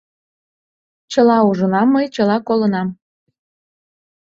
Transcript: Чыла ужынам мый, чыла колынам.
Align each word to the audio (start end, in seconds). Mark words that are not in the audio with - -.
Чыла 1.11 1.37
ужынам 1.49 1.87
мый, 1.95 2.05
чыла 2.15 2.37
колынам. 2.47 2.87